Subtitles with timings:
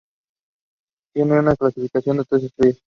[1.13, 2.79] Tiene una clasificación de tres estrellas.